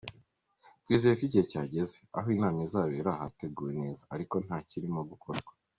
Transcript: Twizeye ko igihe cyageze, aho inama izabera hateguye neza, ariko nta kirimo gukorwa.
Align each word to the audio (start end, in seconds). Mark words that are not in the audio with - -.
Twizeye 0.83 1.13
ko 1.19 1.23
igihe 1.27 1.43
cyageze, 1.51 1.97
aho 2.17 2.27
inama 2.35 2.59
izabera 2.67 3.11
hateguye 3.19 3.71
neza, 3.81 4.01
ariko 4.15 4.35
nta 4.45 4.57
kirimo 4.69 5.01
gukorwa. 5.13 5.51